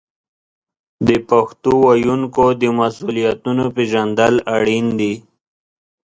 [1.07, 5.13] د پښتو ویونکو د مسوولیتونو پیژندل اړین دي.